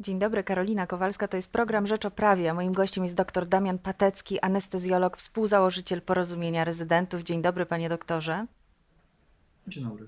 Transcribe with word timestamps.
Dzień 0.00 0.18
dobry, 0.18 0.44
Karolina 0.44 0.86
Kowalska. 0.86 1.28
To 1.28 1.36
jest 1.36 1.52
program 1.52 1.86
Rzecz 1.86 2.04
o 2.04 2.10
Prawie. 2.10 2.54
Moim 2.54 2.72
gościem 2.72 3.04
jest 3.04 3.16
dr 3.16 3.46
Damian 3.46 3.78
Patecki, 3.78 4.40
anestezjolog, 4.40 5.16
współzałożyciel 5.16 6.02
Porozumienia 6.02 6.64
Rezydentów. 6.64 7.22
Dzień 7.22 7.42
dobry, 7.42 7.66
panie 7.66 7.88
doktorze. 7.88 8.46
Dzień 9.66 9.84
dobry. 9.84 10.06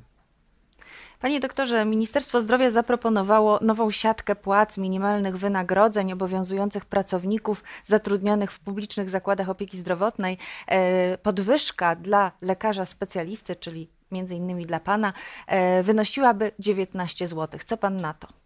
Panie 1.20 1.40
doktorze, 1.40 1.84
Ministerstwo 1.84 2.40
Zdrowia 2.40 2.70
zaproponowało 2.70 3.58
nową 3.62 3.90
siatkę 3.90 4.36
płac, 4.36 4.78
minimalnych 4.78 5.36
wynagrodzeń 5.36 6.12
obowiązujących 6.12 6.84
pracowników 6.84 7.64
zatrudnionych 7.84 8.52
w 8.52 8.60
publicznych 8.60 9.10
zakładach 9.10 9.50
opieki 9.50 9.78
zdrowotnej. 9.78 10.38
E, 10.66 11.18
podwyżka 11.18 11.96
dla 11.96 12.32
lekarza 12.40 12.84
specjalisty, 12.84 13.56
czyli 13.56 13.88
między 14.10 14.34
innymi 14.34 14.66
dla 14.66 14.80
pana, 14.80 15.12
e, 15.46 15.82
wynosiłaby 15.82 16.52
19 16.58 17.28
zł. 17.28 17.60
Co 17.66 17.76
pan 17.76 17.96
na 17.96 18.14
to? 18.14 18.37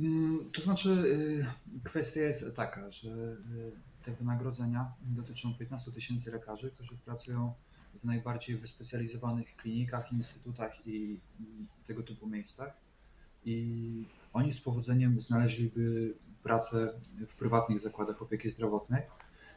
Mm, 0.00 0.50
to 0.52 0.62
znaczy, 0.62 0.90
y, 0.90 1.46
kwestia 1.84 2.20
jest 2.20 2.56
taka, 2.56 2.90
że 2.90 3.08
y, 3.08 3.36
te 4.04 4.12
wynagrodzenia 4.12 4.92
dotyczą 5.02 5.54
15 5.54 5.92
tysięcy 5.92 6.30
lekarzy, 6.30 6.70
którzy 6.70 6.96
pracują 7.04 7.54
w 8.02 8.04
najbardziej 8.04 8.56
wyspecjalizowanych 8.56 9.56
klinikach, 9.56 10.12
instytutach 10.12 10.86
i 10.86 11.20
tego 11.86 12.02
typu 12.02 12.26
miejscach. 12.26 12.76
I 13.44 14.06
oni 14.32 14.52
z 14.52 14.60
powodzeniem 14.60 15.20
znaleźliby 15.20 16.14
pracę 16.42 16.92
w 17.26 17.34
prywatnych 17.34 17.80
zakładach 17.80 18.22
opieki 18.22 18.50
zdrowotnej, 18.50 19.02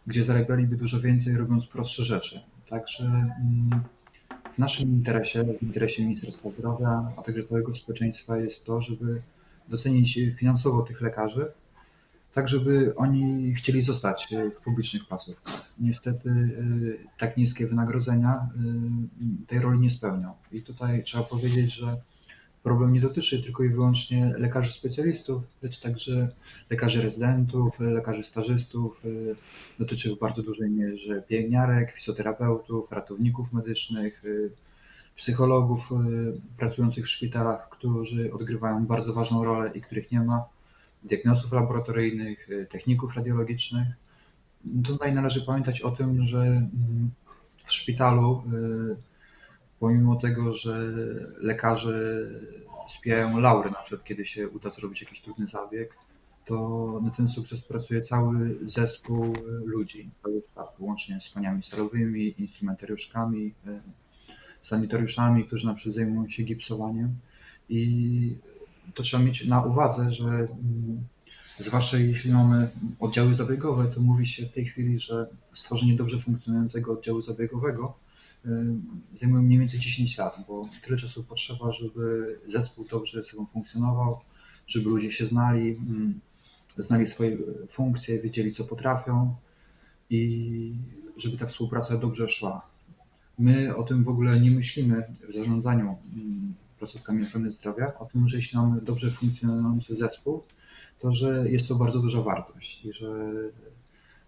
gdzie 0.07 0.23
zarabialiby 0.23 0.75
dużo 0.75 0.99
więcej, 0.99 1.37
robiąc 1.37 1.65
prostsze 1.65 2.03
rzeczy. 2.03 2.41
Także 2.69 3.03
mm, 3.03 3.83
w 4.51 4.59
naszym 4.59 4.89
interesie, 4.89 5.43
w 5.43 5.63
interesie 5.63 6.03
Ministerstwa 6.03 6.51
Zdrowia, 6.51 7.11
a 7.17 7.21
także 7.21 7.43
całego 7.43 7.73
społeczeństwa 7.73 8.37
jest 8.37 8.65
to, 8.65 8.81
żeby 8.81 9.21
docenić 9.69 10.19
finansowo 10.35 10.81
tych 10.81 11.01
lekarzy, 11.01 11.51
tak 12.33 12.49
żeby 12.49 12.95
oni 12.95 13.53
chcieli 13.53 13.81
zostać 13.81 14.27
w 14.55 14.63
publicznych 14.63 15.07
placówkach. 15.07 15.65
Niestety 15.79 16.29
y, 16.29 16.97
tak 17.17 17.37
niskie 17.37 17.67
wynagrodzenia 17.67 18.49
y, 19.43 19.47
tej 19.47 19.59
roli 19.59 19.79
nie 19.79 19.89
spełnią. 19.89 20.33
I 20.51 20.61
tutaj 20.61 21.03
trzeba 21.03 21.23
powiedzieć, 21.23 21.73
że 21.73 21.97
problem 22.63 22.93
nie 22.93 23.01
dotyczy 23.01 23.43
tylko 23.43 23.63
i 23.63 23.69
wyłącznie 23.69 24.33
lekarzy 24.37 24.71
specjalistów, 24.71 25.43
lecz 25.61 25.79
także 25.79 26.29
lekarzy 26.69 27.01
rezydentów, 27.01 27.79
lekarzy 27.79 28.23
stażystów, 28.23 29.01
dotyczy 29.79 30.15
w 30.15 30.19
bardzo 30.19 30.43
dużej 30.43 30.69
mierze 30.69 31.21
pielęgniarek, 31.21 31.91
fizjoterapeutów, 31.91 32.91
ratowników 32.91 33.53
medycznych, 33.53 34.23
psychologów 35.15 35.89
pracujących 36.57 37.05
w 37.05 37.09
szpitalach, 37.09 37.69
którzy 37.69 38.33
odgrywają 38.33 38.85
bardzo 38.85 39.13
ważną 39.13 39.43
rolę 39.43 39.71
i 39.73 39.81
których 39.81 40.11
nie 40.11 40.19
ma 40.21 40.45
diagnostów 41.03 41.51
laboratoryjnych, 41.51 42.49
y, 42.49 42.65
techników 42.65 43.15
radiologicznych. 43.15 43.87
Tutaj 44.83 45.13
należy 45.13 45.45
pamiętać 45.45 45.81
o 45.81 45.91
tym, 45.91 46.23
że 46.23 46.37
mm, 46.37 47.11
w 47.65 47.73
szpitalu, 47.73 48.43
y, 48.53 48.95
pomimo 49.79 50.15
tego, 50.15 50.53
że 50.53 50.91
lekarze 51.39 52.17
spijają 52.87 53.37
laury, 53.37 53.71
na 53.71 53.81
przykład 53.81 54.07
kiedy 54.07 54.25
się 54.25 54.49
uda 54.49 54.69
zrobić 54.69 55.01
jakiś 55.01 55.21
trudny 55.21 55.47
zabieg, 55.47 55.97
to 56.45 56.99
na 57.03 57.11
ten 57.11 57.27
sukces 57.27 57.61
pracuje 57.61 58.01
cały 58.01 58.57
zespół 58.61 59.33
ludzi, 59.65 60.09
cały 60.23 60.41
sztab, 60.41 60.79
łącznie 60.79 61.21
z 61.21 61.29
paniami 61.29 61.63
salowymi, 61.63 62.41
instrumentariuszkami, 62.41 63.53
y, 63.67 63.81
sanitariuszami, 64.63 65.45
którzy 65.45 65.65
na 65.67 65.73
przykład 65.73 65.95
zajmują 65.95 66.29
się 66.29 66.43
gipsowaniem. 66.43 67.15
I 67.69 68.35
to 68.93 69.03
trzeba 69.03 69.23
mieć 69.23 69.45
na 69.45 69.63
uwadze, 69.63 70.11
że 70.11 70.25
mm, 70.25 71.03
zwłaszcza 71.59 71.97
jeśli 71.97 72.31
mamy 72.31 72.69
oddziały 72.99 73.33
zabiegowe, 73.33 73.87
to 73.87 74.01
mówi 74.01 74.25
się 74.25 74.47
w 74.47 74.51
tej 74.51 74.65
chwili, 74.65 74.99
że 74.99 75.27
stworzenie 75.53 75.95
dobrze 75.95 76.19
funkcjonującego 76.19 76.93
oddziału 76.93 77.21
zabiegowego 77.21 77.93
y, 78.45 78.49
zajmuje 79.13 79.43
mniej 79.43 79.59
więcej 79.59 79.79
10 79.79 80.17
lat, 80.17 80.35
bo 80.47 80.69
tyle 80.83 80.97
czasu 80.97 81.23
potrzeba, 81.23 81.71
żeby 81.71 82.35
zespół 82.47 82.85
dobrze 82.85 83.17
ze 83.17 83.23
sobą 83.23 83.45
funkcjonował, 83.45 84.19
żeby 84.67 84.89
ludzie 84.89 85.11
się 85.11 85.25
znali, 85.25 85.69
mm, 85.71 86.19
znali 86.77 87.07
swoje 87.07 87.37
funkcje, 87.69 88.21
wiedzieli 88.21 88.51
co 88.51 88.63
potrafią 88.63 89.35
i 90.09 90.73
żeby 91.17 91.37
ta 91.37 91.45
współpraca 91.45 91.97
dobrze 91.97 92.27
szła. 92.27 92.72
My 93.39 93.75
o 93.75 93.83
tym 93.83 94.03
w 94.03 94.09
ogóle 94.09 94.39
nie 94.39 94.51
myślimy 94.51 95.03
w 95.29 95.33
zarządzaniu 95.33 95.97
mm, 96.15 96.53
placówkami 96.79 97.23
ochrony 97.23 97.49
zdrowia, 97.49 97.93
o 97.99 98.05
tym, 98.05 98.27
że 98.27 98.37
jeśli 98.37 98.57
mamy 98.57 98.81
dobrze 98.81 99.11
funkcjonujący 99.11 99.95
zespół, 99.95 100.43
to 100.99 101.11
że 101.11 101.49
jest 101.49 101.67
to 101.67 101.75
bardzo 101.75 101.99
duża 101.99 102.21
wartość 102.21 102.85
i 102.85 102.93
że 102.93 103.31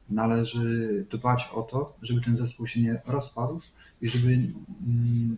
należy 0.09 1.05
dbać 1.09 1.49
o 1.53 1.61
to, 1.61 1.93
żeby 2.01 2.21
ten 2.21 2.35
zespół 2.35 2.67
się 2.67 2.81
nie 2.81 3.01
rozpadł 3.05 3.61
i 4.01 4.09
żeby 4.09 4.27
mm, 4.27 5.37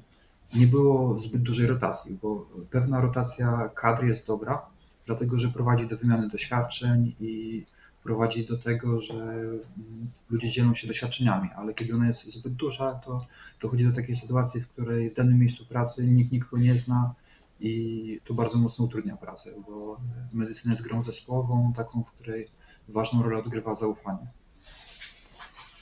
nie 0.55 0.67
było 0.67 1.19
zbyt 1.19 1.41
dużej 1.41 1.67
rotacji, 1.67 2.17
bo 2.21 2.47
pewna 2.69 3.01
rotacja 3.01 3.69
kadr 3.75 4.03
jest 4.03 4.27
dobra, 4.27 4.65
dlatego 5.05 5.39
że 5.39 5.49
prowadzi 5.49 5.87
do 5.87 5.97
wymiany 5.97 6.27
doświadczeń 6.27 7.15
i 7.19 7.63
prowadzi 8.07 8.45
do 8.45 8.57
tego, 8.57 9.01
że 9.01 9.13
mm, 9.13 10.11
ludzie 10.29 10.49
dzielą 10.49 10.75
się 10.75 10.87
doświadczeniami, 10.87 11.49
ale 11.55 11.73
kiedy 11.73 11.93
ona 11.93 12.07
jest 12.07 12.31
zbyt 12.31 12.53
duża, 12.53 12.93
to 12.93 13.27
dochodzi 13.61 13.85
do 13.85 13.91
takiej 13.91 14.15
sytuacji, 14.15 14.61
w 14.61 14.67
której 14.67 15.09
w 15.09 15.13
danym 15.13 15.39
miejscu 15.39 15.65
pracy 15.65 16.07
nikt 16.07 16.31
nikogo 16.31 16.57
nie 16.57 16.77
zna 16.77 17.13
i 17.59 18.19
to 18.25 18.33
bardzo 18.33 18.57
mocno 18.57 18.85
utrudnia 18.85 19.17
pracę, 19.17 19.51
bo 19.67 20.01
medycyna 20.33 20.71
jest 20.73 20.83
grą 20.83 21.03
zespołową, 21.03 21.73
taką, 21.75 22.03
w 22.03 22.11
której 22.11 22.47
ważną 22.87 23.23
rolę 23.23 23.39
odgrywa 23.39 23.75
zaufanie. 23.75 24.27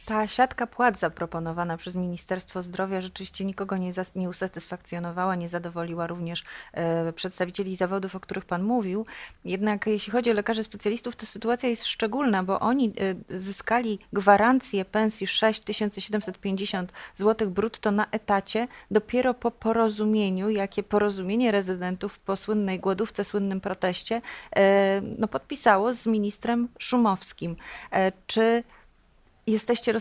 Ta 0.05 0.27
siatka 0.27 0.67
płac 0.67 0.99
zaproponowana 0.99 1.77
przez 1.77 1.95
Ministerstwo 1.95 2.63
Zdrowia 2.63 3.01
rzeczywiście 3.01 3.45
nikogo 3.45 3.77
nie, 3.77 3.91
nie 4.15 4.29
usatysfakcjonowała, 4.29 5.35
nie 5.35 5.49
zadowoliła 5.49 6.07
również 6.07 6.43
e, 6.73 7.13
przedstawicieli 7.13 7.75
zawodów, 7.75 8.15
o 8.15 8.19
których 8.19 8.45
Pan 8.45 8.63
mówił. 8.63 9.05
Jednak 9.45 9.87
jeśli 9.87 10.11
chodzi 10.11 10.31
o 10.31 10.33
lekarzy 10.33 10.63
specjalistów, 10.63 11.15
to 11.15 11.25
sytuacja 11.25 11.69
jest 11.69 11.85
szczególna, 11.85 12.43
bo 12.43 12.59
oni 12.59 12.93
e, 13.29 13.39
zyskali 13.39 13.99
gwarancję 14.13 14.85
pensji 14.85 15.27
6750 15.27 16.93
zł 17.15 17.51
brutto 17.51 17.91
na 17.91 18.07
etacie 18.11 18.67
dopiero 18.91 19.33
po 19.33 19.51
porozumieniu, 19.51 20.49
jakie 20.49 20.83
porozumienie 20.83 21.51
rezydentów 21.51 22.19
po 22.19 22.35
słynnej 22.35 22.79
głodówce, 22.79 23.25
słynnym 23.25 23.61
proteście 23.61 24.21
e, 24.55 25.01
no, 25.17 25.27
podpisało 25.27 25.93
z 25.93 26.07
ministrem 26.07 26.67
Szumowskim. 26.79 27.55
Czy 28.27 28.63
jesteście 29.47 29.93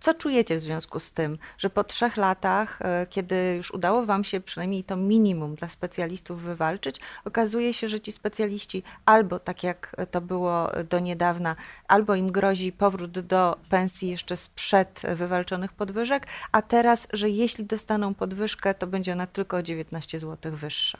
Co 0.00 0.14
czujecie 0.14 0.56
w 0.56 0.60
związku 0.60 1.00
z 1.00 1.12
tym, 1.12 1.38
że 1.58 1.70
po 1.70 1.84
trzech 1.84 2.16
latach, 2.16 2.82
e, 2.82 3.06
kiedy 3.10 3.54
już 3.56 3.70
udało 3.70 4.06
Wam 4.06 4.24
się 4.24 4.40
przynajmniej 4.40 4.84
to 4.84 4.96
minimum 4.96 5.54
dla 5.54 5.68
specjalistów 5.68 6.42
wywalczyć, 6.42 6.96
okazuje 7.24 7.74
się, 7.74 7.88
że 7.88 8.00
ci 8.00 8.12
specjaliści 8.12 8.82
albo 9.04 9.38
tak 9.38 9.62
jak 9.62 9.96
to 10.10 10.20
było 10.20 10.70
do 10.90 10.98
niedawna, 10.98 11.56
albo 11.88 12.14
im 12.14 12.32
grozi 12.32 12.72
powrót 12.72 13.20
do 13.20 13.56
pensji 13.68 14.08
jeszcze 14.08 14.36
sprzed 14.36 15.02
wywalczonych 15.16 15.72
podwyżek, 15.72 16.26
a 16.52 16.62
teraz, 16.62 17.06
że 17.12 17.30
jeśli 17.30 17.64
dostaną 17.64 18.14
podwyżkę, 18.14 18.74
to 18.74 18.86
będzie 18.86 19.12
ona 19.12 19.26
tylko 19.26 19.56
o 19.56 19.62
19 19.62 20.20
zł 20.20 20.56
wyższa. 20.56 20.98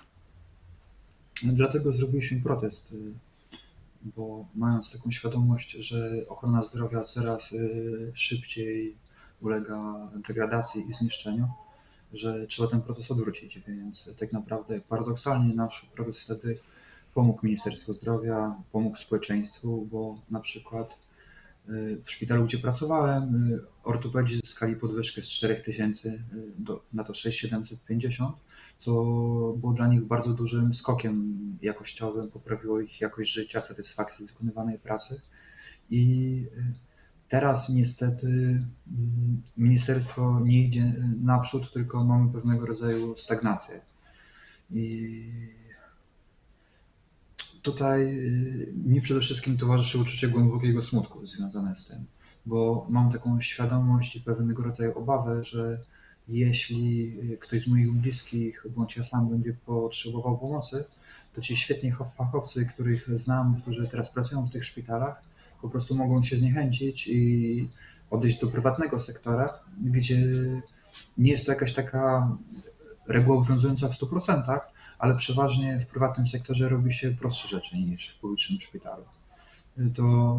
Dlatego 1.43 1.93
zrobiliśmy 1.93 2.41
protest 2.43 2.93
bo 4.03 4.47
mając 4.55 4.93
taką 4.93 5.11
świadomość, 5.11 5.71
że 5.71 6.11
ochrona 6.29 6.65
zdrowia 6.65 7.05
coraz 7.05 7.53
y, 7.53 8.13
szybciej 8.15 8.97
ulega 9.41 10.11
degradacji 10.27 10.91
i 10.91 10.95
zniszczeniu, 10.95 11.49
że 12.13 12.47
trzeba 12.47 12.69
ten 12.69 12.83
proces 12.83 13.11
odwrócić, 13.11 13.61
więc 13.67 14.09
tak 14.19 14.33
naprawdę 14.33 14.81
paradoksalnie 14.81 15.55
nasz 15.55 15.87
proces 15.95 16.23
wtedy 16.23 16.59
pomógł 17.15 17.47
Ministerstwu 17.47 17.93
Zdrowia, 17.93 18.63
pomógł 18.73 18.97
społeczeństwu, 18.97 19.89
bo 19.91 20.19
na 20.31 20.41
przykład 20.41 20.95
w 22.05 22.11
szpitalu, 22.11 22.45
gdzie 22.45 22.59
pracowałem, 22.59 23.53
y, 23.53 23.61
ortopedzi 23.85 24.41
zyskali 24.45 24.77
podwyżkę 24.77 25.23
z 25.23 25.29
4000 25.29 26.23
na 26.93 27.05
to 27.05 27.15
6750 27.15 28.37
co 28.79 28.93
było 29.57 29.73
dla 29.73 29.87
nich 29.87 30.05
bardzo 30.05 30.35
dużym 30.35 30.73
skokiem 30.73 31.39
jakościowym, 31.63 32.31
poprawiło 32.31 32.81
ich 32.81 33.01
jakość 33.01 33.33
życia, 33.33 33.63
satysfakcję 33.63 34.27
z 34.27 34.31
wykonywanej 34.31 34.79
pracy. 34.79 35.21
I 35.91 36.45
y, 36.57 36.75
teraz 37.29 37.69
niestety 37.69 38.27
mm, 38.27 39.43
ministerstwo 39.57 40.41
nie 40.45 40.65
idzie 40.65 40.95
naprzód, 41.23 41.73
tylko 41.73 42.05
mamy 42.05 42.33
pewnego 42.33 42.67
rodzaju 42.67 43.17
stagnację. 43.17 43.81
I 44.71 45.58
tutaj 47.73 48.03
y, 48.03 48.73
mi 48.85 49.01
przede 49.01 49.21
wszystkim 49.21 49.57
towarzyszy 49.57 49.99
uczucie 49.99 50.29
głębokiego 50.29 50.83
smutku 50.83 51.27
związane 51.27 51.77
z 51.77 51.87
tym, 51.87 52.05
bo 52.47 52.87
mam 52.91 53.11
taką 53.11 53.41
świadomość 53.41 54.17
i 54.17 54.21
pewnego 54.21 54.63
rodzaju 54.63 54.99
obawę, 54.99 55.45
że 55.45 55.81
jeśli 56.29 57.17
ktoś 57.41 57.61
z 57.61 57.67
moich 57.67 57.93
bliskich 57.93 58.67
bądź 58.77 58.97
ja 58.97 59.03
sam 59.03 59.29
będzie 59.29 59.53
potrzebował 59.67 60.39
pomocy, 60.39 60.85
to 61.33 61.41
ci 61.41 61.57
świetni 61.57 61.93
fachowcy, 62.19 62.67
których 62.67 63.19
znam, 63.19 63.61
którzy 63.63 63.89
teraz 63.89 64.11
pracują 64.11 64.47
w 64.47 64.51
tych 64.51 64.65
szpitalach, 64.65 65.23
po 65.63 65.69
prostu 65.69 65.97
mogą 65.97 66.23
się 66.23 66.37
zniechęcić 66.37 67.09
i 67.09 67.69
odejść 68.11 68.41
do 68.41 68.47
prywatnego 68.47 68.99
sektora, 68.99 69.59
gdzie 69.81 70.19
nie 71.19 71.31
jest 71.31 71.47
to 71.47 71.53
jakaś 71.53 71.73
taka 71.75 72.37
reguła 73.09 73.37
obowiązująca 73.37 73.89
w 73.89 73.93
100%, 73.93 74.61
ale 74.99 75.15
przeważnie 75.15 75.81
w 75.81 75.87
prywatnym 75.87 76.27
sektorze 76.27 76.69
robi 76.69 76.93
się 76.93 77.11
prostsze 77.11 77.49
rzeczy 77.49 77.77
niż 77.77 78.09
w 78.09 78.19
publicznym 78.19 78.61
szpitalu. 78.61 79.05
To 79.95 80.39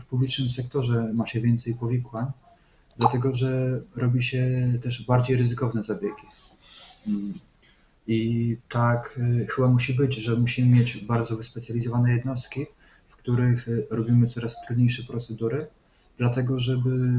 w 0.00 0.04
publicznym 0.04 0.50
sektorze 0.50 1.12
ma 1.14 1.26
się 1.26 1.40
więcej 1.40 1.74
powikłań, 1.74 2.26
dlatego 2.96 3.34
że 3.34 3.80
robi 3.96 4.22
się 4.22 4.72
też 4.82 5.04
bardziej 5.06 5.36
ryzykowne 5.36 5.82
zabiegi. 5.82 6.26
I 8.06 8.56
tak 8.68 9.20
chyba 9.50 9.68
musi 9.68 9.94
być, 9.94 10.16
że 10.16 10.36
musimy 10.36 10.78
mieć 10.78 10.96
bardzo 10.96 11.36
wyspecjalizowane 11.36 12.12
jednostki, 12.12 12.66
w 13.08 13.16
których 13.16 13.68
robimy 13.90 14.26
coraz 14.26 14.56
trudniejsze 14.66 15.02
procedury, 15.02 15.66
dlatego 16.18 16.60
żeby, 16.60 17.12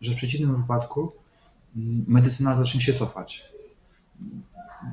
że 0.00 0.12
w 0.12 0.16
przeciwnym 0.16 0.56
wypadku 0.62 1.12
medycyna 2.06 2.54
zacznie 2.54 2.80
się 2.80 2.92
cofać. 2.92 3.44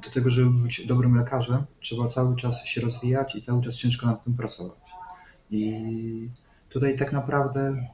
Do 0.04 0.10
tego, 0.10 0.30
żeby 0.30 0.50
być 0.50 0.88
dobrym 0.88 1.16
lekarzem, 1.16 1.64
trzeba 1.80 2.08
cały 2.08 2.36
czas 2.36 2.66
się 2.66 2.82
rozwijać 2.82 3.36
i 3.36 3.42
cały 3.42 3.62
czas 3.62 3.76
ciężko 3.76 4.08
nad 4.08 4.24
tym 4.24 4.34
pracować. 4.34 4.80
I 5.52 6.30
tutaj 6.70 6.98
tak 6.98 7.12
naprawdę 7.12 7.88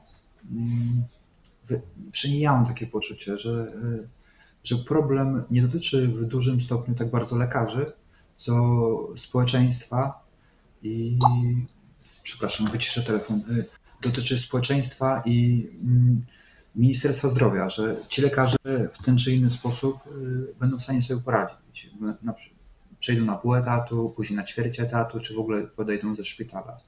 ja 2.24 2.52
mam 2.52 2.66
takie 2.66 2.86
poczucie, 2.86 3.38
że, 3.38 3.72
że 4.64 4.76
problem 4.76 5.44
nie 5.50 5.62
dotyczy 5.62 6.08
w 6.08 6.24
dużym 6.24 6.60
stopniu 6.60 6.94
tak 6.94 7.10
bardzo 7.10 7.36
lekarzy, 7.36 7.92
co 8.36 8.54
społeczeństwa 9.16 10.24
i 10.82 11.18
przepraszam, 12.22 12.66
wyciszę 12.66 13.02
telefon, 13.02 13.42
dotyczy 14.02 14.38
społeczeństwa 14.38 15.22
i 15.26 15.68
mm, 15.82 16.26
Ministerstwa 16.76 17.28
Zdrowia, 17.28 17.68
że 17.68 17.96
ci 18.08 18.22
lekarze 18.22 18.56
w 18.92 19.04
ten 19.04 19.18
czy 19.18 19.32
inny 19.32 19.50
sposób 19.50 19.96
y, 20.06 20.54
będą 20.60 20.78
w 20.78 20.82
stanie 20.82 21.02
sobie 21.02 21.20
poradzić. 21.20 21.65
Przejdą 22.98 23.24
na 23.24 23.36
pół 23.36 23.54
etatu, 23.54 24.12
później 24.16 24.36
na 24.36 24.44
ćwierć 24.44 24.80
etatu, 24.80 25.20
czy 25.20 25.34
w 25.34 25.38
ogóle 25.38 25.62
podejdą 25.62 26.14
ze 26.14 26.24
szpitala. 26.24 26.80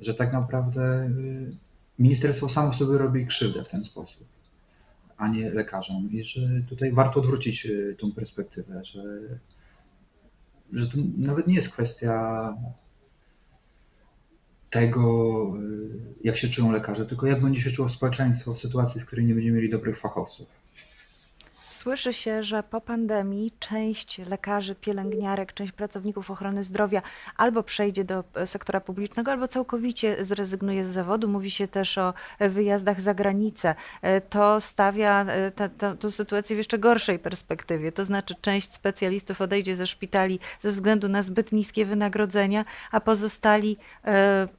Że 0.00 0.14
tak 0.14 0.32
naprawdę 0.32 1.06
y, 1.06 1.56
ministerstwo 1.98 2.48
samo 2.48 2.72
sobie 2.72 2.98
robi 2.98 3.26
krzywdę 3.26 3.64
w 3.64 3.68
ten 3.68 3.84
sposób, 3.84 4.24
a 5.16 5.28
nie 5.28 5.50
lekarzom. 5.50 6.12
I 6.12 6.24
że 6.24 6.40
tutaj 6.68 6.92
warto 6.92 7.20
odwrócić 7.20 7.66
y, 7.66 7.96
tą 7.98 8.12
perspektywę, 8.12 8.84
że, 8.84 9.02
że 10.72 10.86
to 10.86 10.98
nawet 11.16 11.46
nie 11.46 11.54
jest 11.54 11.72
kwestia 11.72 12.54
tego, 14.70 15.52
jak 16.24 16.36
się 16.36 16.48
czują 16.48 16.72
lekarze, 16.72 17.06
tylko 17.06 17.26
jak 17.26 17.40
będzie 17.42 17.60
się 17.60 17.70
czuło 17.70 17.88
społeczeństwo 17.88 18.54
w 18.54 18.58
sytuacji, 18.58 19.00
w 19.00 19.06
której 19.06 19.26
nie 19.26 19.34
będziemy 19.34 19.56
mieli 19.56 19.70
dobrych 19.70 19.98
fachowców. 19.98 20.48
Słyszy 21.86 22.12
się, 22.12 22.42
że 22.42 22.62
po 22.62 22.80
pandemii 22.80 23.52
część 23.58 24.18
lekarzy, 24.18 24.74
pielęgniarek, 24.74 25.52
część 25.52 25.72
pracowników 25.72 26.30
ochrony 26.30 26.64
zdrowia 26.64 27.02
albo 27.36 27.62
przejdzie 27.62 28.04
do 28.04 28.24
e, 28.34 28.46
sektora 28.46 28.80
publicznego, 28.80 29.32
albo 29.32 29.48
całkowicie 29.48 30.24
zrezygnuje 30.24 30.84
z 30.84 30.88
zawodu. 30.88 31.28
Mówi 31.28 31.50
się 31.50 31.68
też 31.68 31.98
o 31.98 32.14
wyjazdach 32.40 33.00
za 33.00 33.14
granicę. 33.14 33.74
E, 34.02 34.20
to 34.20 34.60
stawia 34.60 35.26
e, 35.28 35.50
tę 35.98 36.12
sytuację 36.12 36.56
w 36.56 36.58
jeszcze 36.58 36.78
gorszej 36.78 37.18
perspektywie. 37.18 37.92
To 37.92 38.04
znaczy, 38.04 38.34
część 38.40 38.72
specjalistów 38.72 39.40
odejdzie 39.40 39.76
ze 39.76 39.86
szpitali 39.86 40.40
ze 40.62 40.70
względu 40.70 41.08
na 41.08 41.22
zbyt 41.22 41.52
niskie 41.52 41.84
wynagrodzenia, 41.84 42.64
a 42.92 43.00
pozostali 43.00 43.76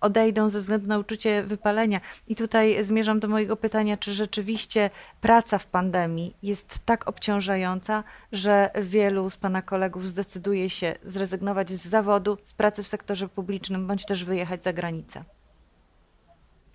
odejdą 0.02 0.50
ze 0.50 0.60
względu 0.60 0.88
na 0.88 1.00
uczucie 1.00 1.44
wypalenia. 1.44 2.02
I 2.28 2.36
tutaj 2.36 2.86
zmierzam 2.86 3.20
do 3.20 3.28
mojego 3.28 3.58
pytania, 3.58 3.98
czy 3.98 4.14
rzeczywiście 4.14 4.90
praca 5.22 5.58
w 5.58 5.68
pandemii 5.68 6.36
jest 6.44 6.80
tak 6.86 7.08
obciążająca, 7.18 8.04
że 8.32 8.70
wielu 8.82 9.30
z 9.30 9.38
Pana 9.38 9.62
kolegów 9.62 10.08
zdecyduje 10.08 10.70
się 10.70 10.96
zrezygnować 11.04 11.72
z 11.72 11.88
zawodu, 11.88 12.38
z 12.44 12.54
pracy 12.54 12.84
w 12.84 12.88
sektorze 12.88 13.30
publicznym, 13.30 13.88
bądź 13.88 14.06
też 14.06 14.26
wyjechać 14.26 14.64
za 14.64 14.74
granicę? 14.74 15.24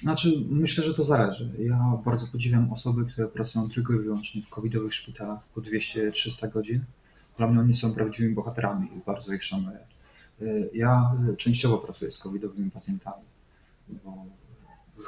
Znaczy, 0.00 0.28
myślę, 0.50 0.84
że 0.84 0.94
to 0.94 1.04
zależy. 1.04 1.50
Ja 1.58 1.98
bardzo 2.04 2.26
podziwiam 2.26 2.72
osoby, 2.72 3.04
które 3.06 3.28
pracują 3.28 3.70
tylko 3.70 3.92
i 3.92 3.98
wyłącznie 3.98 4.42
w 4.42 4.48
covidowych 4.48 4.94
szpitalach 4.94 5.38
po 5.54 5.60
200-300 5.60 6.52
godzin. 6.52 6.84
Dla 7.38 7.46
mnie 7.46 7.60
oni 7.60 7.74
są 7.74 7.94
prawdziwymi 7.94 8.34
bohaterami 8.34 8.86
i 8.96 9.00
bardzo 9.06 9.32
ich 9.32 9.42
szanuję. 9.44 9.78
Ja 10.74 11.12
częściowo 11.36 11.78
pracuję 11.78 12.10
z 12.10 12.18
covidowymi 12.18 12.70
pacjentami, 12.70 13.24
bo 13.88 14.26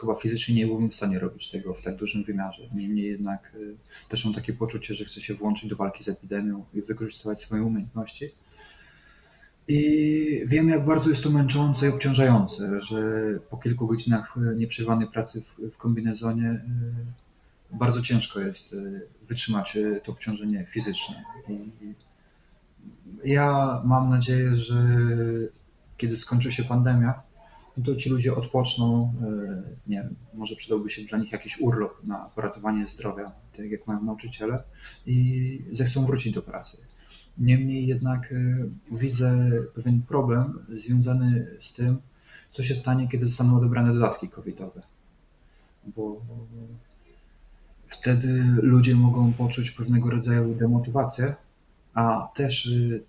chyba 0.01 0.15
fizycznie 0.15 0.55
nie 0.55 0.67
byłbym 0.67 0.91
w 0.91 0.95
stanie 0.95 1.19
robić 1.19 1.51
tego 1.51 1.75
w 1.75 1.83
tak 1.83 1.97
dużym 1.97 2.25
wymiarze. 2.25 2.63
Niemniej 2.75 3.07
jednak 3.07 3.53
y, 3.55 3.75
też 4.09 4.25
mam 4.25 4.35
takie 4.35 4.53
poczucie, 4.53 4.95
że 4.95 5.05
chcę 5.05 5.21
się 5.21 5.35
włączyć 5.35 5.71
do 5.71 5.77
walki 5.77 6.05
z 6.05 6.09
epidemią 6.09 6.65
i 6.75 6.83
wykorzystywać 6.83 7.43
swoje 7.43 7.63
umiejętności. 7.63 8.33
I 9.69 10.41
wiem, 10.47 10.69
jak 10.69 10.85
bardzo 10.85 11.11
jest 11.11 11.23
to 11.23 11.31
męczące 11.31 11.87
i 11.87 11.91
obciążające, 11.91 12.81
że 12.81 12.99
po 13.51 13.57
kilku 13.57 13.87
godzinach 13.87 14.37
y, 14.37 14.57
nieprzerwanej 14.57 15.07
pracy 15.07 15.43
w, 15.73 15.77
kombinezonie 15.77 16.51
y, 16.51 17.77
bardzo 17.77 18.03
ciężko 18.03 18.41
jest 18.41 18.69
wytrzymać 19.23 19.79
to 20.05 20.13
obciążenie 20.13 20.67
fizyczne. 20.69 21.25
I 23.25 23.31
ja 23.31 23.81
mam 23.85 24.11
nadzieję, 24.11 24.57
że 24.57 24.75
kiedy 25.97 26.17
skończy 26.17 26.53
się 26.53 26.65
pandemia, 26.65 27.23
to 27.83 27.95
ci 27.95 28.11
ludzie 28.11 28.35
odpoczną, 28.35 29.15
e, 29.23 29.63
nie 29.87 29.97
wiem, 29.97 30.15
może 30.35 30.57
przydałby 30.57 30.91
się 30.91 31.03
dla 31.03 31.19
nich 31.19 31.33
jakiś 31.33 31.61
urlop 31.61 32.05
na 32.05 32.31
poratowanie 32.35 32.87
zdrowia, 32.87 33.33
tak 33.57 33.71
jak 33.71 33.87
mają 33.87 34.03
nauczyciele, 34.03 34.63
i 35.07 35.63
zechcą 35.73 36.07
wrócić 36.07 36.35
do 36.35 36.43
pracy. 36.43 36.77
Niemniej 37.39 37.87
jednak 37.87 38.33
e, 38.33 38.37
widzę 38.97 39.51
pewien 39.75 40.03
problem 40.03 40.59
związany 40.73 41.57
z 41.61 41.73
tym, 41.73 41.99
co 42.53 42.63
się 42.63 42.75
stanie, 42.75 43.09
kiedy 43.09 43.27
zostaną 43.27 43.57
odebrane 43.57 43.95
dodatki 43.95 44.29
covidowe. 44.29 44.83
Bo 45.97 46.21
wtedy 47.87 48.45
ludzie 48.63 48.95
mogą 48.95 49.33
poczuć 49.33 49.71
pewnego 49.71 50.11
rodzaju 50.11 50.55
demotywację, 50.55 51.35
a 51.95 52.29
też 52.37 52.67
e, 52.67 53.01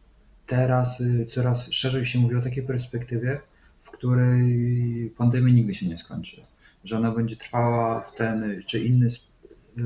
teraz 0.48 1.04
coraz 1.30 1.72
szerzej 1.72 2.06
się 2.06 2.20
mówi 2.20 2.36
o 2.36 2.42
takiej 2.42 2.64
perspektywie, 2.64 3.42
w 3.86 3.92
której 3.92 5.14
pandemia 5.18 5.54
nigdy 5.54 5.76
się 5.76 5.88
nie 5.88 5.98
skończy. 5.98 6.46
Że 6.84 6.98
ona 6.98 7.12
będzie 7.12 7.36
trwała 7.36 8.02
w 8.02 8.16
ten 8.16 8.62
czy 8.66 8.80
inny 8.80 9.08
e, 9.08 9.82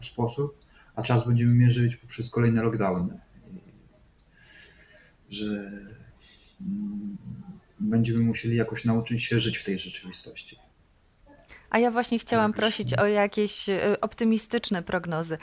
sposób, 0.00 0.58
a 0.94 1.02
czas 1.02 1.26
będziemy 1.26 1.54
mierzyć 1.54 1.96
poprzez 1.96 2.30
kolejne 2.30 2.62
lockdowny. 2.62 3.18
Że 5.30 5.46
mm, 6.60 7.16
będziemy 7.80 8.20
musieli 8.20 8.56
jakoś 8.56 8.84
nauczyć 8.84 9.24
się 9.24 9.40
żyć 9.40 9.58
w 9.58 9.64
tej 9.64 9.78
rzeczywistości. 9.78 10.58
A 11.70 11.78
ja 11.78 11.90
właśnie 11.90 12.18
chciałam 12.18 12.52
prosić 12.52 12.94
o 12.94 13.06
jakieś 13.06 13.68
e, 13.68 14.00
optymistyczne 14.00 14.82
prognozy. 14.82 15.38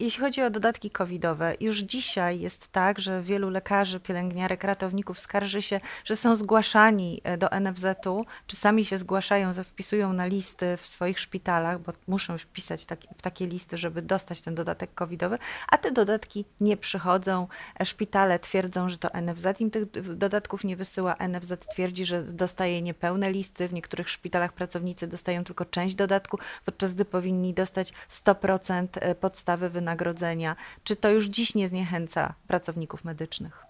Jeśli 0.00 0.20
chodzi 0.20 0.42
o 0.42 0.50
dodatki 0.50 0.90
covidowe, 0.90 1.54
już 1.60 1.78
dzisiaj 1.78 2.40
jest 2.40 2.72
tak, 2.72 3.00
że 3.00 3.22
wielu 3.22 3.50
lekarzy, 3.50 4.00
pielęgniarek, 4.00 4.64
ratowników 4.64 5.18
skarży 5.18 5.62
się, 5.62 5.80
że 6.04 6.16
są 6.16 6.36
zgłaszani 6.36 7.20
e, 7.24 7.38
do 7.38 7.48
NFZ-u, 7.60 8.26
czy 8.46 8.56
sami 8.56 8.84
się 8.84 8.98
zgłaszają, 8.98 9.52
wpisują 9.52 10.12
na 10.12 10.26
listy 10.26 10.76
w 10.76 10.86
swoich 10.86 11.18
szpitalach, 11.18 11.80
bo 11.80 11.92
muszą 12.08 12.38
wpisać 12.38 12.84
taki, 12.84 13.08
w 13.18 13.22
takie 13.22 13.46
listy, 13.46 13.78
żeby 13.78 14.02
dostać 14.02 14.40
ten 14.40 14.54
dodatek 14.54 14.94
covidowy, 14.94 15.38
a 15.68 15.78
te 15.78 15.90
dodatki 15.90 16.44
nie 16.60 16.76
przychodzą. 16.76 17.48
E, 17.80 17.84
szpitale 17.84 18.38
twierdzą, 18.38 18.88
że 18.88 18.98
to 18.98 19.08
NFZ 19.20 19.60
im 19.60 19.70
tych 19.70 20.16
dodatków 20.16 20.64
nie 20.64 20.76
wysyła. 20.76 21.16
NFZ 21.28 21.66
twierdzi, 21.72 22.04
że 22.04 22.22
dostaje 22.22 22.82
niepełne 22.82 23.30
listy. 23.30 23.68
W 23.68 23.72
niektórych 23.72 24.10
szpitalach 24.10 24.52
pracownicy 24.52 25.06
dostają 25.06 25.44
tylko 25.44 25.64
część 25.64 25.94
dodatku, 25.94 26.38
podczas 26.64 26.94
gdy 26.94 27.04
powinni 27.04 27.54
dostać 27.54 27.92
100% 28.10 28.86
e, 28.92 29.14
podstawy 29.14 29.70
wynagrodzenia? 29.76 30.56
Czy 30.84 30.96
to 30.96 31.10
już 31.10 31.26
dziś 31.26 31.54
nie 31.54 31.68
zniechęca 31.68 32.34
pracowników 32.46 33.04
medycznych? 33.04 33.66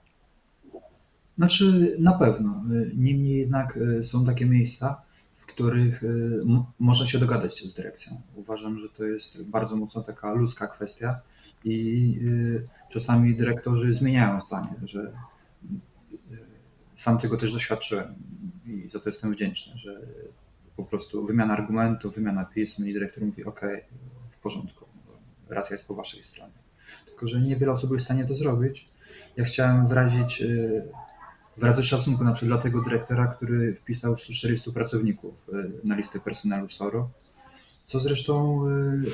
Znaczy, 1.39 1.97
na 1.99 2.13
pewno. 2.13 2.65
Niemniej 2.95 3.39
jednak 3.39 3.77
e, 3.77 4.05
są 4.05 4.25
takie 4.25 4.47
miejsca, 4.47 5.03
w 5.37 5.47
których 5.47 6.05
e, 6.05 6.07
można 6.79 7.07
się 7.07 7.19
dogadać 7.19 7.69
z 7.69 7.75
dyrekcją. 7.75 8.21
Uważam, 8.35 8.79
że 8.79 8.89
to 8.89 9.05
jest 9.05 9.43
bardzo 9.43 9.77
mocno 9.77 10.03
taka 10.03 10.33
ludzka 10.33 10.67
kwestia 10.67 11.21
i 11.65 12.19
e, 12.57 12.89
czasami 12.93 13.37
dyrektorzy 13.37 13.95
zmieniają 13.95 14.41
zdanie, 14.41 14.75
że 14.85 15.13
sam 16.97 17.19
tego 17.19 17.37
też 17.37 17.53
doświadczyłem 17.53 18.15
i 18.67 18.91
za 18.91 19.01
to 19.01 19.09
jestem 19.09 19.33
wdzięczny, 19.33 19.73
że 19.79 20.01
po 20.77 20.85
prostu 20.85 21.27
wymiana 21.27 21.55
argumentów, 21.55 22.15
wymiana 22.15 22.45
pism 22.45 22.87
i 22.87 22.93
dyrektor 22.93 23.25
mówi 23.25 23.45
ok, 23.45 23.61
w 24.31 24.39
porządku 24.43 24.86
racja 25.49 25.75
jest 25.75 25.87
po 25.87 25.95
waszej 25.95 26.25
stronie. 26.25 26.53
Tylko, 27.07 27.29
że 27.29 27.41
niewiele 27.41 27.73
osób 27.73 27.93
jest 27.93 28.05
w 28.05 28.07
stanie 28.07 28.25
to 28.25 28.35
zrobić 28.35 28.88
ja 29.37 29.45
chciałem 29.45 29.87
wyrazić 29.87 30.43
wyrazy 31.57 31.83
szacunku 31.83 32.25
na 32.25 32.33
przykład 32.33 32.61
dla 32.61 32.62
tego 32.62 32.83
dyrektora, 32.85 33.26
który 33.26 33.75
wpisał 33.75 34.19
140 34.19 34.73
pracowników 34.73 35.35
na 35.85 35.97
listę 35.97 36.21
personelu 36.21 36.71
SORO, 36.71 37.11
co 37.85 38.00
zresztą 38.00 38.62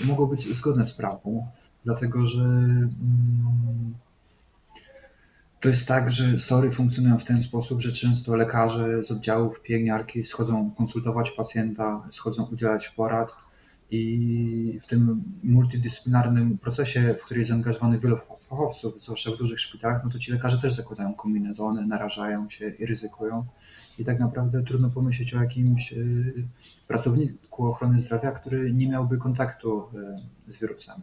mogło 0.05 0.27
być 0.27 0.57
zgodne 0.57 0.85
z 0.85 0.93
prawdą, 0.95 1.47
dlatego 1.85 2.27
że 2.27 2.43
mm, 2.43 3.95
to 5.61 5.69
jest 5.69 5.89
tak, 5.89 6.12
że 6.12 6.39
SORy 6.39 6.71
funkcjonują 6.71 7.19
w 7.19 7.25
ten 7.25 7.43
sposób, 7.43 7.83
że 7.83 7.93
często 7.93 8.35
lekarze 8.35 9.05
z 9.05 9.11
oddziałów 9.11 9.62
pielęgniarki 9.62 10.25
schodzą 10.25 10.71
konsultować 10.71 11.31
pacjenta, 11.31 12.09
schodzą 12.11 12.45
udzielać 12.53 12.89
porad 12.89 13.29
i 13.93 14.79
w 14.83 14.87
tym 14.87 15.23
multidyscyplinarnym 15.43 16.59
procesie, 16.59 17.15
w 17.15 17.25
który 17.25 17.41
jest 17.41 17.51
zaangażowany 17.51 17.99
wielu 17.99 18.19
fachowców, 18.41 19.03
zwłaszcza 19.03 19.31
w 19.31 19.37
dużych 19.37 19.61
szpitalach, 19.61 20.05
no 20.05 20.11
to 20.11 20.19
ci 20.19 20.33
lekarze 20.33 20.59
też 20.59 20.75
zakładają 20.75 21.15
kombinezony, 21.15 21.87
narażają 21.87 22.51
się 22.51 22.69
i 22.69 22.87
ryzykują. 22.87 23.47
I 23.99 24.05
tak 24.05 24.21
naprawdę 24.21 24.63
trudno 24.63 24.91
pomyśleć 24.91 25.35
o 25.35 25.43
jakimś 25.43 25.93
y, 25.93 26.49
pracowniku 26.89 27.67
ochrony 27.67 28.01
zdrowia, 28.01 28.33
który 28.33 28.73
nie 28.73 28.89
miałby 28.89 29.19
kontaktu 29.19 29.85
y, 30.49 30.53
z 30.53 30.61
wirusem. 30.61 31.03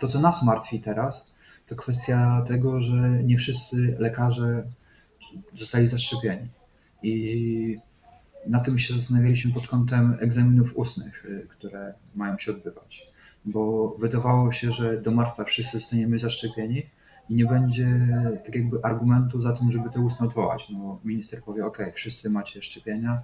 To, 0.00 0.08
co 0.08 0.20
nas 0.20 0.42
martwi 0.42 0.80
teraz, 0.80 1.32
to 1.66 1.76
kwestia 1.76 2.44
tego, 2.46 2.80
że 2.80 3.22
nie 3.24 3.38
wszyscy 3.38 3.96
lekarze 3.98 4.64
zostali 5.54 5.88
zaszczepieni. 5.88 6.48
I 7.02 7.78
na 8.46 8.60
tym 8.60 8.78
się 8.78 8.94
zastanawialiśmy 8.94 9.52
pod 9.52 9.68
kątem 9.68 10.16
egzaminów 10.20 10.76
ustnych, 10.76 11.24
y, 11.24 11.46
które 11.48 11.94
mają 12.14 12.38
się 12.38 12.50
odbywać. 12.50 13.06
Bo 13.44 13.94
wydawało 13.98 14.52
się, 14.52 14.72
że 14.72 15.00
do 15.00 15.10
marca 15.10 15.44
wszyscy 15.44 15.80
zostaniemy 15.80 16.18
zaszczepieni 16.18 16.86
i 17.30 17.34
nie 17.34 17.46
będzie 17.46 17.88
tak 18.44 18.54
jakby 18.54 18.82
argumentu 18.82 19.40
za 19.40 19.52
tym, 19.52 19.70
żeby 19.70 19.90
te 19.90 20.00
ustne 20.00 20.26
odwołać. 20.26 20.68
No, 20.70 21.00
minister 21.04 21.42
powie, 21.42 21.66
ok, 21.66 21.78
wszyscy 21.94 22.30
macie 22.30 22.62
szczepienia, 22.62 23.22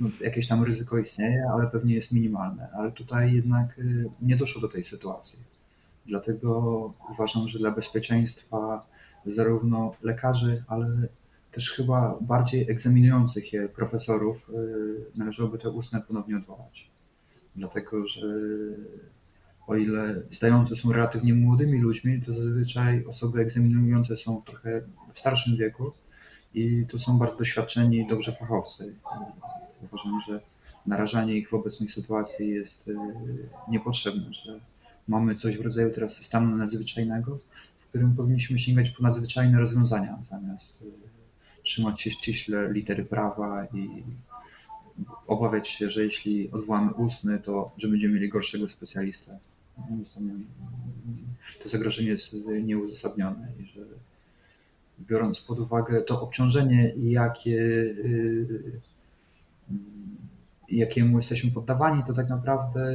no, 0.00 0.10
jakieś 0.20 0.48
tam 0.48 0.64
ryzyko 0.64 0.98
istnieje, 0.98 1.44
ale 1.52 1.66
pewnie 1.66 1.94
jest 1.94 2.12
minimalne. 2.12 2.68
Ale 2.72 2.92
tutaj 2.92 3.34
jednak 3.34 3.78
y, 3.78 4.10
nie 4.22 4.36
doszło 4.36 4.60
do 4.60 4.68
tej 4.68 4.84
sytuacji. 4.84 5.38
Dlatego 6.06 6.92
uważam, 7.10 7.48
że 7.48 7.58
dla 7.58 7.70
bezpieczeństwa 7.70 8.86
zarówno 9.26 9.94
lekarzy, 10.02 10.64
ale 10.66 11.08
też 11.52 11.70
chyba 11.72 12.18
bardziej 12.20 12.70
egzaminujących 12.70 13.52
je 13.52 13.68
profesorów 13.68 14.50
y, 14.50 15.18
należałoby 15.18 15.58
te 15.58 15.70
ustne 15.70 16.00
ponownie 16.00 16.36
odwołać. 16.36 16.90
Dlatego, 17.56 18.06
że 18.06 18.26
o 19.66 19.76
ile 19.76 20.22
zdające 20.30 20.76
są 20.76 20.92
relatywnie 20.92 21.34
młodymi 21.34 21.80
ludźmi, 21.80 22.22
to 22.22 22.32
zazwyczaj 22.32 23.04
osoby 23.04 23.40
egzaminujące 23.40 24.16
są 24.16 24.42
trochę 24.42 24.82
w 25.14 25.18
starszym 25.18 25.56
wieku 25.56 25.92
i 26.54 26.86
to 26.88 26.98
są 26.98 27.18
bardzo 27.18 27.36
doświadczeni, 27.36 28.06
dobrze 28.08 28.32
fachowcy. 28.32 28.94
Uważam, 29.82 30.20
że 30.28 30.40
narażanie 30.86 31.36
ich 31.36 31.50
w 31.50 31.54
obecnej 31.54 31.88
sytuacji 31.88 32.48
jest 32.48 32.88
y, 32.88 32.96
niepotrzebne, 33.68 34.34
że 34.34 34.60
mamy 35.08 35.34
coś 35.34 35.58
w 35.58 35.60
rodzaju 35.60 35.90
teraz 35.94 36.22
stanu 36.22 36.56
nadzwyczajnego, 36.56 37.38
w 37.78 37.86
którym 37.86 38.16
powinniśmy 38.16 38.58
sięgać 38.58 38.90
po 38.90 39.02
nadzwyczajne 39.02 39.58
rozwiązania, 39.58 40.18
zamiast 40.22 40.82
y, 40.82 41.09
trzymać 41.62 42.00
się 42.00 42.10
ściśle 42.10 42.72
litery 42.72 43.04
prawa 43.04 43.64
i 43.64 44.02
obawiać 45.26 45.68
się, 45.68 45.90
że 45.90 46.04
jeśli 46.04 46.50
odwołamy 46.50 46.92
ustny, 46.92 47.38
to 47.38 47.70
że 47.76 47.88
będziemy 47.88 48.14
mieli 48.14 48.28
gorszego 48.28 48.68
specjalistę. 48.68 49.38
To 51.62 51.68
zagrożenie 51.68 52.08
jest 52.08 52.36
nieuzasadnione 52.62 53.52
i 53.60 53.64
że 53.64 53.80
biorąc 55.00 55.40
pod 55.40 55.58
uwagę 55.58 56.02
to 56.02 56.22
obciążenie, 56.22 56.94
jakie, 56.96 57.60
y, 57.60 58.80
jakiemu 60.68 61.16
jesteśmy 61.16 61.50
poddawani, 61.50 62.02
to 62.06 62.12
tak 62.12 62.28
naprawdę 62.28 62.92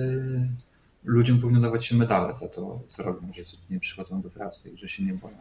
ludziom 1.04 1.42
powinno 1.42 1.62
dawać 1.62 1.86
się 1.86 1.96
medale 1.96 2.38
za 2.38 2.48
to, 2.48 2.80
co 2.88 3.04
robią, 3.04 3.34
że 3.34 3.44
nie 3.70 3.80
przychodzą 3.80 4.22
do 4.22 4.30
pracy 4.30 4.70
i 4.70 4.78
że 4.78 4.90
się 4.90 5.04
nie 5.04 5.14
boją. 5.14 5.38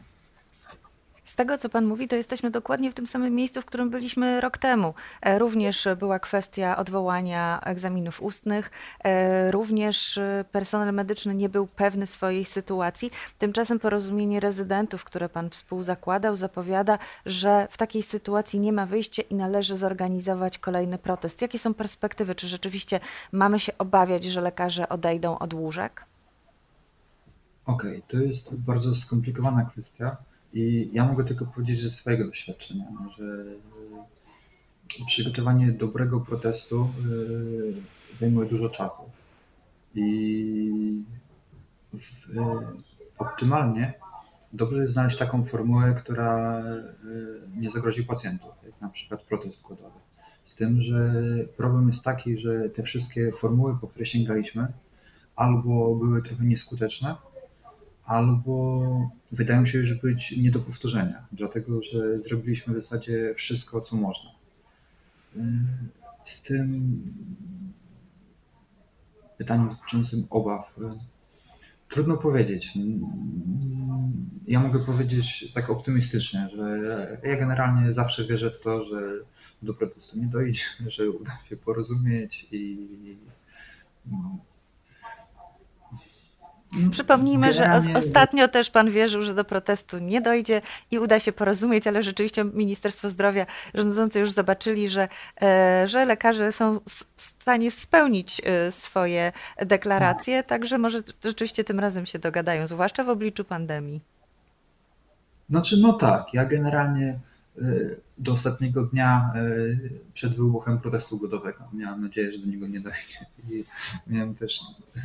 Z 1.25 1.35
tego, 1.35 1.59
co 1.59 1.69
Pan 1.69 1.87
mówi, 1.87 2.09
to 2.09 2.17
jesteśmy 2.17 2.51
dokładnie 2.51 2.91
w 2.91 2.95
tym 2.95 3.07
samym 3.07 3.35
miejscu, 3.35 3.63
w 3.63 3.65
którym 3.65 3.91
byliśmy 3.91 4.41
rok 4.41 4.59
temu. 4.59 4.95
E, 5.21 5.39
również 5.39 5.89
była 5.99 6.19
kwestia 6.19 6.77
odwołania 6.77 7.61
egzaminów 7.61 8.23
ustnych, 8.23 8.71
e, 9.05 9.51
również 9.51 10.21
personel 10.53 10.95
medyczny 10.95 11.35
nie 11.35 11.49
był 11.49 11.67
pewny 11.67 12.07
swojej 12.07 12.45
sytuacji. 12.45 13.11
Tymczasem 13.39 13.81
porozumienie 13.81 14.41
rezydentów, 14.41 15.05
które 15.05 15.29
Pan 15.29 15.51
współzakładał, 15.51 16.37
zapowiada, 16.37 16.99
że 17.27 17.69
w 17.71 17.77
takiej 17.77 18.03
sytuacji 18.03 18.61
nie 18.61 18.73
ma 18.73 18.87
wyjścia 18.87 19.23
i 19.31 19.35
należy 19.35 19.77
zorganizować 19.77 20.59
kolejny 20.59 20.99
protest. 20.99 21.43
Jakie 21.43 21.59
są 21.59 21.75
perspektywy? 21.75 22.35
Czy 22.35 22.49
rzeczywiście 22.49 23.01
mamy 23.33 23.61
się 23.61 23.73
obawiać, 23.79 24.25
że 24.25 24.41
lekarze 24.41 24.89
odejdą 24.89 25.39
od 25.39 25.55
łóżek? 25.55 26.05
Okej, 27.67 27.91
okay, 27.91 28.03
to 28.09 28.17
jest 28.17 28.57
bardzo 28.57 28.95
skomplikowana 28.95 29.65
kwestia 29.65 30.17
i 30.55 30.91
ja 30.93 31.05
mogę 31.05 31.25
tylko 31.25 31.47
powiedzieć 31.47 31.81
ze 31.81 31.89
swojego 31.89 32.27
doświadczenia, 32.27 32.85
że 33.19 33.45
przygotowanie 35.07 35.73
dobrego 35.73 36.21
protestu 36.21 36.91
y, 38.13 38.17
zajmuje 38.17 38.49
dużo 38.49 38.69
czasu. 38.69 39.03
I 39.95 41.05
w, 41.93 42.31
y, 42.31 42.41
optymalnie 43.19 43.95
dobrze 44.53 44.81
jest 44.81 44.93
znaleźć 44.93 45.17
taką 45.17 45.45
formułę, 45.45 45.95
która 45.95 46.63
nie 47.57 47.71
zagrozi 47.71 48.05
pacjentów, 48.05 48.51
jak 48.67 48.81
na 48.81 48.89
przykład 48.89 49.23
protest 49.23 49.63
głodowy. 49.63 49.99
Z 50.45 50.55
tym, 50.55 50.83
że 50.83 51.13
problem 51.57 51.89
jest 51.89 52.03
taki, 52.03 52.39
że 52.39 52.71
te 52.71 52.83
wszystkie 52.83 53.33
formuły, 53.33 53.79
po 53.81 53.89
które 53.89 54.07
sięgaliśmy, 54.07 54.73
albo 55.37 55.95
były 55.97 56.23
trochę 56.23 56.45
nieskuteczne, 56.45 57.17
albo 58.05 59.11
wydają 59.33 59.67
się 59.67 59.79
już 59.79 59.95
być 59.95 60.35
nie 60.37 60.51
do 60.51 60.61
powtórzenia, 60.61 61.27
dlatego 61.33 61.83
że 61.83 62.21
zrobiliśmy 62.21 62.75
w 62.75 62.77
zasadzie 62.77 63.35
wszystko, 63.37 63.81
co 63.81 63.97
można. 63.97 64.31
Z 66.25 66.43
tym 66.43 67.03
pytaniem 69.39 69.69
dotyczącym 69.69 70.27
obaw. 70.31 70.75
Trudno 71.89 72.17
powiedzieć. 72.17 72.79
Ja 74.47 74.61
mogę 74.61 74.85
powiedzieć 74.85 75.53
tak 75.55 75.71
optymistycznie, 75.71 76.49
że 76.57 77.21
ja 77.25 77.37
generalnie 77.37 77.93
zawsze 77.93 78.25
wierzę 78.25 78.51
w 78.51 78.61
to, 78.61 78.83
że 78.83 78.97
do 79.63 79.75
protestu 79.75 80.19
nie 80.19 80.27
dojdzie, 80.27 80.65
że 80.87 81.11
uda 81.11 81.39
się 81.49 81.57
porozumieć 81.57 82.47
i 82.53 82.89
Przypomnijmy, 86.91 87.53
Generalnie... 87.53 87.93
że 87.93 87.99
ostatnio 87.99 88.49
też 88.49 88.71
pan 88.71 88.91
wierzył, 88.91 89.23
że 89.23 89.35
do 89.35 89.45
protestu 89.45 89.99
nie 89.99 90.21
dojdzie 90.21 90.63
i 90.91 90.99
uda 90.99 91.21
się 91.21 91.33
porozumieć, 91.33 91.87
ale 91.87 92.03
rzeczywiście 92.03 92.45
Ministerstwo 92.45 93.11
Zdrowia 93.11 93.47
rządzący 93.75 94.21
już 94.21 94.31
zobaczyli, 94.31 94.89
że, 94.89 95.09
e, 95.43 95.89
że 95.89 96.05
lekarze 96.05 96.53
są 96.53 96.81
w 97.17 97.23
stanie 97.23 97.71
spełnić 97.71 98.43
e, 98.45 98.73
swoje 98.73 99.33
deklaracje, 99.59 100.43
także 100.43 100.79
może 100.79 101.01
rzeczywiście 101.25 101.65
tym 101.65 101.81
razem 101.81 102.07
się 102.07 102.19
dogadają, 102.19 102.67
zwłaszcza 102.67 103.05
w 103.05 103.09
obliczu 103.09 103.45
pandemii. 103.45 104.01
Znaczy, 105.49 105.77
no 105.81 105.93
tak, 105.93 106.35
ja 106.35 106.45
generalnie 106.45 107.19
do 108.19 108.33
ostatniego 108.33 108.83
dnia 108.83 109.33
y, 109.37 109.91
przed 110.15 110.37
wybuchem 110.37 110.79
protestu 110.79 111.19
godowego. 111.19 111.69
Miałem 111.73 112.01
nadzieję, 112.01 112.33
że 112.33 112.39
do 112.39 112.47
niego 112.47 112.67
nie 112.67 112.81
dojdzie. 112.81 113.27
I 113.51 113.65
miałem 114.07 114.35
też 114.35 114.61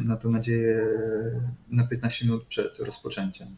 na 0.05 0.17
to 0.17 0.29
nadzieję 0.29 0.77
y, 0.77 1.41
na 1.69 1.87
15 1.87 2.25
minut 2.25 2.45
przed 2.45 2.79
rozpoczęciem. 2.79 3.55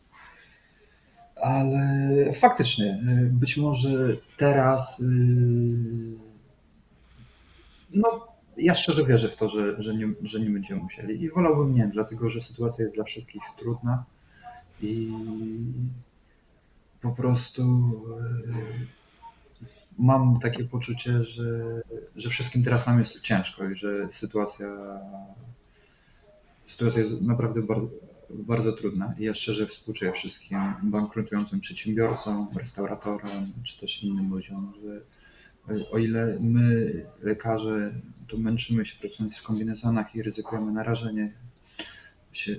Ale 1.35 2.33
faktycznie, 2.33 3.03
być 3.31 3.57
może 3.57 4.17
teraz. 4.37 5.03
No, 7.93 8.27
ja 8.57 8.75
szczerze 8.75 9.05
wierzę 9.05 9.29
w 9.29 9.35
to, 9.35 9.49
że, 9.49 9.81
że, 9.81 9.95
nie, 9.95 10.13
że 10.23 10.39
nie 10.39 10.49
będziemy 10.49 10.81
musieli. 10.81 11.23
I 11.23 11.29
wolałbym 11.29 11.73
nie, 11.73 11.87
dlatego 11.87 12.29
że 12.29 12.41
sytuacja 12.41 12.83
jest 12.83 12.95
dla 12.95 13.03
wszystkich 13.03 13.41
trudna 13.57 14.03
i 14.81 15.13
po 17.01 17.11
prostu 17.11 17.61
e, 18.19 19.01
mam 19.99 20.39
takie 20.39 20.63
poczucie, 20.63 21.23
że, 21.23 21.81
że 22.15 22.29
wszystkim 22.29 22.63
teraz 22.63 22.87
nam 22.87 22.99
jest 22.99 23.21
ciężko 23.21 23.69
i 23.69 23.75
że 23.75 24.07
sytuacja, 24.11 24.67
sytuacja 26.65 27.01
jest 27.01 27.21
naprawdę 27.21 27.61
bardzo, 27.61 27.89
bardzo 28.29 28.73
trudna. 28.73 29.15
I 29.19 29.23
ja 29.23 29.33
szczerze 29.33 29.67
współczuję 29.67 30.11
wszystkim 30.11 30.57
bankrutującym 30.83 31.59
przedsiębiorcom, 31.59 32.47
restauratorom 32.55 33.53
czy 33.63 33.79
też 33.79 34.03
innym 34.03 34.29
ludziom, 34.29 34.73
że 34.83 35.01
o 35.91 35.97
ile 35.97 36.37
my, 36.39 36.91
lekarze, 37.23 37.93
to 38.27 38.37
męczymy 38.37 38.85
się 38.85 38.99
pracując 38.99 39.37
w 39.37 39.43
kombinezonach 39.43 40.15
i 40.15 40.23
ryzykujemy 40.23 40.71
narażenie, 40.71 41.33
się, 42.33 42.55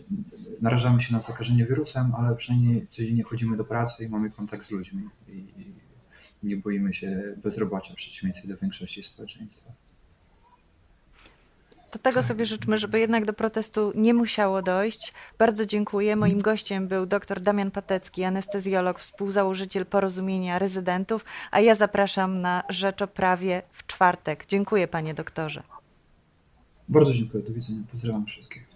narażamy 0.60 1.00
się 1.00 1.12
na 1.12 1.20
zakażenie 1.20 1.66
wirusem, 1.66 2.14
ale 2.14 2.36
przynajmniej 2.36 2.86
codziennie 2.90 3.22
chodzimy 3.22 3.56
do 3.56 3.64
pracy 3.64 4.04
i 4.04 4.08
mamy 4.08 4.30
kontakt 4.30 4.66
z 4.66 4.70
ludźmi 4.70 5.08
i, 5.28 5.32
i 5.32 5.72
nie 6.42 6.56
boimy 6.56 6.94
się 6.94 7.34
bezrobocia 7.42 7.92
w 7.92 7.96
przeciwieństwie 7.96 8.48
do 8.48 8.56
większości 8.56 9.02
społeczeństwa. 9.02 9.72
To 11.90 11.98
tego 11.98 12.22
sobie 12.22 12.46
życzmy, 12.46 12.78
żeby 12.78 13.00
jednak 13.00 13.24
do 13.24 13.32
protestu 13.32 13.92
nie 13.94 14.14
musiało 14.14 14.62
dojść. 14.62 15.12
Bardzo 15.38 15.66
dziękuję. 15.66 16.16
Moim 16.16 16.40
gościem 16.42 16.88
był 16.88 17.06
dr 17.06 17.40
Damian 17.40 17.70
Patecki, 17.70 18.24
anestezjolog, 18.24 18.98
współzałożyciel 18.98 19.86
porozumienia 19.86 20.58
rezydentów, 20.58 21.24
a 21.50 21.60
ja 21.60 21.74
zapraszam 21.74 22.40
na 22.40 22.62
Rzecz 22.68 23.02
o 23.02 23.06
Prawie 23.06 23.62
w 23.72 23.86
czwartek. 23.86 24.46
Dziękuję 24.46 24.88
panie 24.88 25.14
doktorze. 25.14 25.62
Bardzo 26.88 27.12
dziękuję. 27.12 27.44
Do 27.44 27.52
widzenia. 27.52 27.80
Pozdrawiam 27.90 28.26
wszystkich. 28.26 28.71